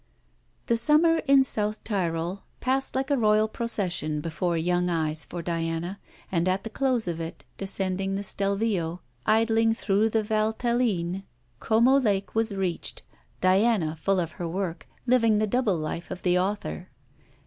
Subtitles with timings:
[0.65, 5.99] The Summer in South Tyrol passed like a royal procession before young eyes for Diana,
[6.31, 11.21] and at the close of it, descending the Stelvio, idling through the Valtelline,
[11.59, 13.03] Como Lake was reached,
[13.41, 16.89] Diana full of her work, living the double life of the author.